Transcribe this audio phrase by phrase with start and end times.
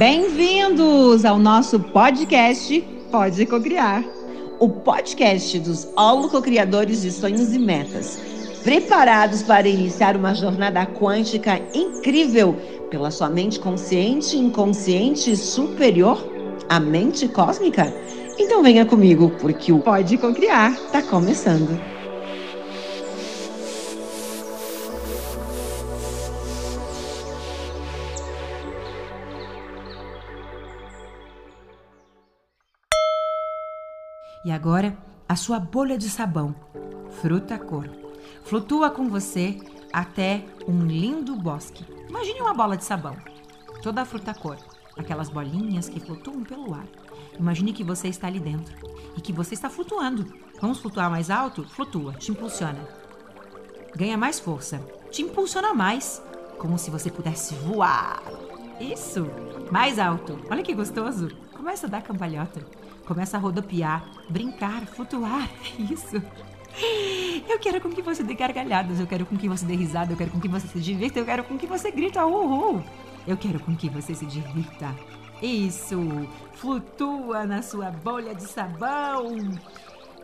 [0.00, 4.02] Bem-vindos ao nosso podcast Pode Cocriar,
[4.58, 8.18] o podcast dos holococriadores de sonhos e metas,
[8.64, 12.56] preparados para iniciar uma jornada quântica incrível
[12.88, 16.26] pela sua mente consciente, inconsciente e superior,
[16.66, 17.92] a mente cósmica?
[18.38, 21.78] Então venha comigo, porque o Pode Cocriar está começando.
[34.42, 34.96] E agora,
[35.28, 36.54] a sua bolha de sabão,
[37.20, 37.86] fruta cor,
[38.42, 39.58] flutua com você
[39.92, 41.84] até um lindo bosque.
[42.08, 43.16] Imagine uma bola de sabão,
[43.82, 44.56] toda fruta cor,
[44.96, 46.86] aquelas bolinhas que flutuam pelo ar.
[47.38, 48.74] Imagine que você está ali dentro
[49.14, 50.26] e que você está flutuando.
[50.58, 51.62] Vamos flutuar mais alto?
[51.68, 52.80] Flutua, te impulsiona.
[53.94, 54.80] Ganha mais força,
[55.10, 56.22] te impulsiona mais,
[56.58, 58.22] como se você pudesse voar.
[58.80, 59.26] Isso,
[59.70, 60.40] mais alto.
[60.50, 61.28] Olha que gostoso.
[61.60, 62.62] Começa a dar cambalhota.
[63.04, 65.46] Começa a rodopiar, brincar, flutuar.
[65.78, 66.16] Isso.
[67.46, 70.16] Eu quero com que você dê gargalhadas, eu quero com que você dê risada, eu
[70.16, 72.82] quero com que você se divirta, eu quero com que você grita uhul.
[73.26, 74.96] Eu quero com que você se divirta.
[75.42, 76.26] Isso!
[76.54, 79.36] Flutua na sua bolha de sabão.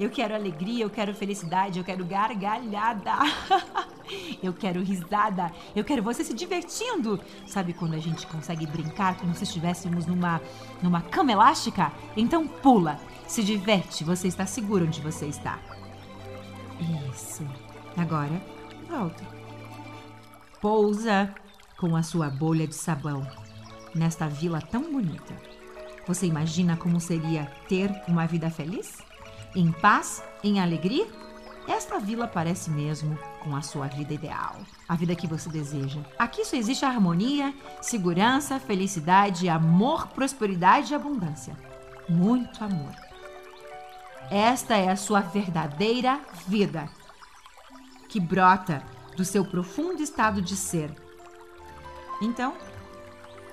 [0.00, 3.12] Eu quero alegria, eu quero felicidade, eu quero gargalhada.
[4.42, 7.20] eu quero risada, eu quero você se divertindo.
[7.46, 10.40] Sabe quando a gente consegue brincar como se estivéssemos numa,
[10.82, 11.92] numa cama elástica?
[12.16, 15.58] Então pula, se diverte, você está seguro onde você está.
[17.10, 17.46] Isso.
[17.96, 18.40] Agora,
[18.88, 19.24] volta.
[20.60, 21.34] Pousa
[21.78, 23.26] com a sua bolha de sabão
[23.94, 25.34] nesta vila tão bonita.
[26.06, 28.98] Você imagina como seria ter uma vida feliz?
[29.54, 30.22] Em paz?
[30.44, 31.06] Em alegria?
[31.68, 34.56] Esta vila parece mesmo com a sua vida ideal,
[34.88, 36.00] a vida que você deseja.
[36.18, 41.56] Aqui só existe harmonia, segurança, felicidade, amor, prosperidade e abundância.
[42.08, 42.94] Muito amor.
[44.30, 46.88] Esta é a sua verdadeira vida,
[48.08, 48.82] que brota
[49.16, 50.90] do seu profundo estado de ser.
[52.20, 52.54] Então,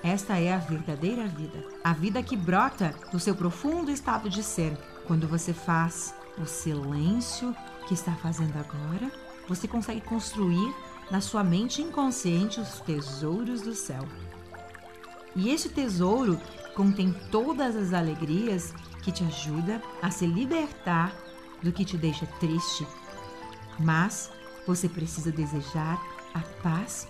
[0.02, 4.76] esta é a verdadeira vida, a vida que brota do seu profundo estado de ser.
[5.06, 7.54] Quando você faz o silêncio
[7.86, 9.10] que está fazendo agora,
[9.48, 10.74] você consegue construir
[11.10, 14.06] na sua mente inconsciente os tesouros do céu.
[15.36, 16.40] E este tesouro
[16.74, 18.72] contém todas as alegrias
[19.02, 21.14] que te ajudam a se libertar
[21.62, 22.86] do que te deixa triste.
[23.78, 24.30] Mas
[24.66, 26.00] você precisa desejar
[26.32, 27.06] a paz,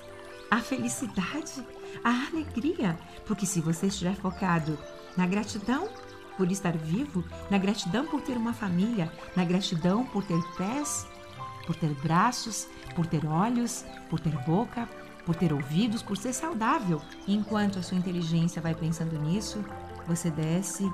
[0.50, 1.64] a felicidade
[2.02, 4.78] a alegria, porque se você estiver focado
[5.16, 5.88] na gratidão
[6.36, 11.06] por estar vivo, na gratidão por ter uma família, na gratidão por ter pés,
[11.66, 14.88] por ter braços, por ter olhos, por ter boca,
[15.24, 17.00] por ter ouvidos, por ser saudável.
[17.26, 19.64] Enquanto a sua inteligência vai pensando nisso,
[20.06, 20.90] você desce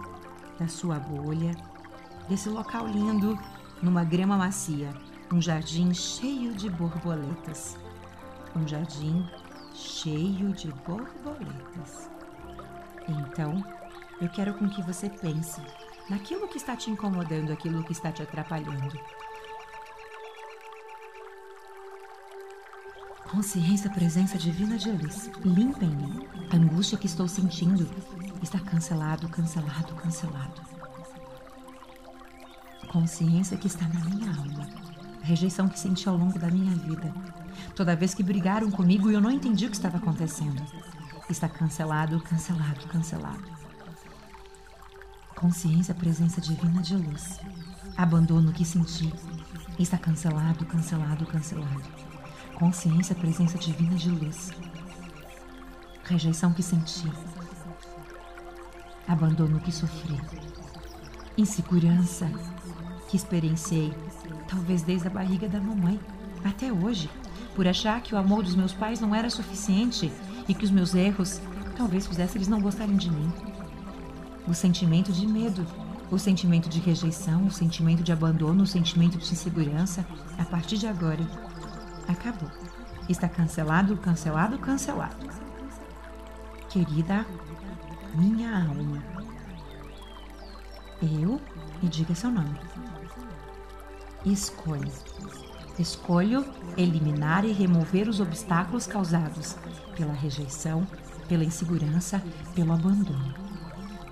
[0.58, 1.56] da sua bolha,
[2.28, 3.38] desse local lindo,
[3.82, 4.92] numa grama macia,
[5.32, 7.76] um jardim cheio de borboletas.
[8.54, 9.28] Um jardim
[9.72, 12.10] cheio de borboletas.
[13.08, 13.64] Então,
[14.20, 15.60] eu quero com que você pense
[16.08, 18.98] naquilo que está te incomodando, aquilo que está te atrapalhando.
[23.30, 26.28] Consciência, presença divina de luz, limpa em mim.
[26.52, 27.88] A angústia que estou sentindo
[28.42, 30.60] está cancelado, cancelado, cancelado.
[32.88, 34.68] Consciência que está na minha alma.
[35.22, 37.12] A rejeição que senti ao longo da minha vida
[37.74, 40.62] Toda vez que brigaram comigo, eu não entendi o que estava acontecendo.
[41.28, 43.59] Está cancelado, cancelado, cancelado.
[45.40, 47.40] Consciência, presença divina de luz.
[47.96, 49.10] Abandono que senti.
[49.78, 51.82] Está cancelado, cancelado, cancelado.
[52.56, 54.50] Consciência, presença divina de luz.
[56.04, 57.10] Rejeição que senti.
[59.08, 60.20] Abandono que sofri.
[61.38, 62.30] Insegurança
[63.08, 63.94] que experienciei,
[64.46, 65.98] talvez desde a barriga da mamãe
[66.44, 67.08] até hoje
[67.56, 70.12] por achar que o amor dos meus pais não era suficiente
[70.46, 71.40] e que os meus erros
[71.78, 73.49] talvez fizessem eles não gostarem de mim.
[74.46, 75.66] O sentimento de medo,
[76.10, 80.04] o sentimento de rejeição, o sentimento de abandono, o sentimento de insegurança,
[80.38, 81.24] a partir de agora,
[82.08, 82.50] acabou.
[83.08, 85.16] Está cancelado, cancelado, cancelado.
[86.68, 87.26] Querida
[88.14, 89.02] minha alma,
[91.02, 91.40] eu,
[91.82, 92.58] e diga seu nome,
[94.24, 94.90] escolho
[95.80, 96.44] Escolho
[96.76, 99.56] eliminar e remover os obstáculos causados
[99.96, 100.86] pela rejeição,
[101.26, 102.22] pela insegurança,
[102.54, 103.34] pelo abandono.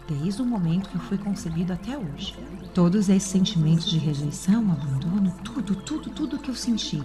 [0.09, 2.35] Desde o momento que eu fui concebido até hoje.
[2.73, 7.03] Todos esses sentimentos de rejeição, abandono, tudo, tudo, tudo que eu senti,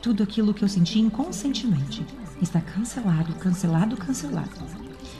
[0.00, 2.06] tudo aquilo que eu senti inconscientemente,
[2.40, 4.50] está cancelado, cancelado, cancelado.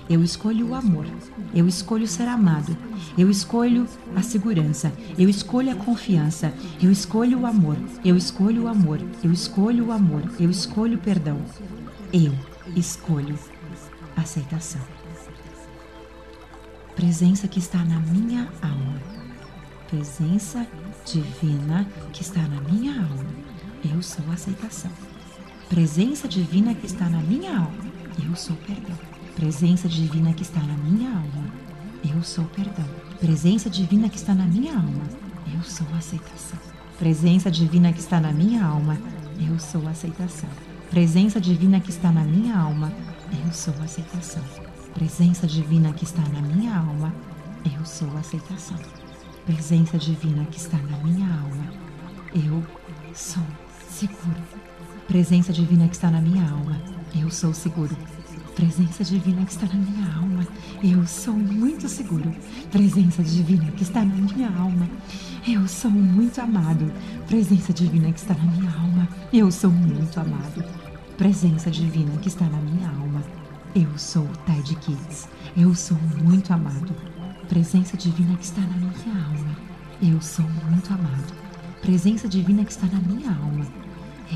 [0.08, 1.06] Eu escolho o amor.
[1.54, 2.74] Eu escolho ser amado.
[3.16, 3.86] Eu escolho
[4.16, 4.90] a segurança.
[5.18, 6.52] Eu escolho a confiança.
[6.82, 7.76] Eu escolho o amor.
[8.02, 9.00] Eu escolho o amor.
[9.22, 10.22] Eu escolho o amor.
[10.40, 11.38] Eu escolho o perdão.
[12.12, 12.32] Eu
[12.74, 13.38] escolho
[14.16, 14.99] aceitação.
[16.94, 19.00] Presença que está na minha alma.
[19.88, 20.66] Presença
[21.04, 23.26] divina que está na minha alma.
[23.90, 24.90] Eu sou aceitação.
[25.68, 27.84] Presença divina que está na minha alma.
[28.22, 28.98] Eu sou perdão.
[29.36, 31.52] Presença divina que está na minha alma.
[32.04, 32.86] Eu sou perdão.
[33.20, 35.04] Presença divina que está na minha alma.
[35.54, 36.58] Eu sou aceitação.
[36.98, 38.98] Presença divina que está na minha alma.
[39.38, 40.50] Eu sou aceitação.
[40.90, 42.92] Presença divina que está na minha alma.
[43.44, 44.69] Eu sou aceitação.
[44.94, 47.14] Presença divina que está na minha alma.
[47.64, 48.76] Eu sou aceitação.
[49.46, 51.72] Presença divina que está na minha alma.
[52.34, 52.62] Eu
[53.14, 53.42] sou
[53.88, 54.42] seguro.
[55.06, 56.80] Presença divina que está na minha alma.
[57.14, 57.96] Eu sou seguro.
[58.54, 60.46] Presença divina que está na minha alma.
[60.82, 62.30] Eu sou muito seguro.
[62.70, 64.88] Presença divina que está na minha alma.
[65.46, 66.92] Eu sou muito amado.
[67.26, 69.08] Presença divina que está na minha alma.
[69.32, 70.64] Eu sou muito amado.
[71.16, 73.39] Presença divina que está na minha alma.
[73.72, 75.28] Eu sou Ted Kids.
[75.56, 76.92] Eu sou muito amado.
[77.48, 79.56] Presença divina que está na minha alma.
[80.02, 81.32] Eu sou muito amado.
[81.80, 83.64] Presença divina que está na minha alma.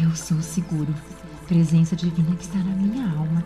[0.00, 0.94] Eu sou seguro.
[1.48, 3.44] Presença divina que está na minha alma.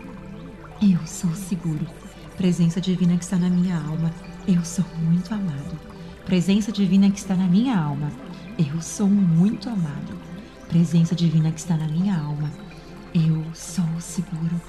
[0.79, 1.87] Eu sou seguro.
[2.37, 4.11] Presença divina que está na minha alma.
[4.47, 5.79] Eu sou muito amado.
[6.23, 8.11] Presença divina que está na minha alma.
[8.59, 10.15] Eu sou muito amado.
[10.67, 12.51] Presença divina que está na minha alma.
[13.11, 14.61] Eu sou seguro.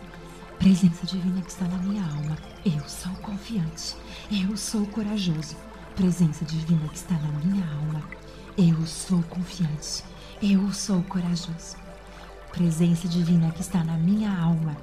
[0.61, 2.37] Presença divina que está na minha alma.
[2.67, 3.97] Eu sou confiante.
[4.31, 5.57] Eu sou corajoso.
[5.97, 8.03] Presença divina que está na minha alma.
[8.59, 10.05] Eu sou confiante.
[10.43, 11.79] Eu sou corajoso.
[12.53, 14.77] Presença divina que está na minha alma.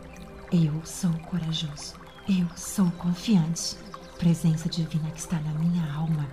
[0.51, 1.93] Eu sou corajoso.
[2.27, 3.77] Eu sou confiante.
[4.17, 6.27] Presença divina que está na minha alma.